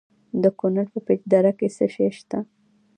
د 0.43 0.43
کونړ 0.59 0.85
په 0.93 0.99
پيچ 1.05 1.21
دره 1.31 1.51
کې 1.57 1.67
څه 1.75 1.85
شی 1.93 2.07
شته؟ 2.17 2.39